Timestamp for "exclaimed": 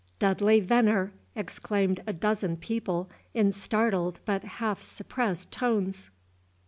1.35-2.01